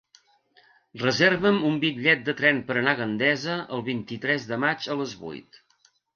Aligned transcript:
Reserva'm 1.01 1.59
un 1.67 1.77
bitllet 1.83 2.23
de 2.31 2.35
tren 2.39 2.63
per 2.71 2.79
anar 2.81 2.95
a 2.97 2.99
Gandesa 3.03 3.59
el 3.79 3.85
vint-i-tres 3.93 4.51
de 4.55 4.61
maig 4.65 4.91
a 4.97 5.01
les 5.05 5.17
vuit. 5.23 5.63